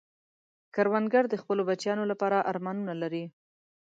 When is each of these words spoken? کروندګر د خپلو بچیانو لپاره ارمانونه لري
کروندګر 0.75 1.23
د 1.29 1.35
خپلو 1.41 1.61
بچیانو 1.69 2.03
لپاره 2.11 2.45
ارمانونه 2.51 2.93
لري 3.01 3.25